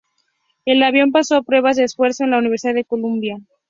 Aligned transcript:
El 0.65 0.81
avión 0.81 1.11
pasó 1.11 1.43
pruebas 1.43 1.75
de 1.75 1.83
esfuerzo 1.83 2.23
en 2.23 2.31
la 2.31 2.39
Universidad 2.39 2.73
de 2.73 2.85
Columbia. 2.85 3.37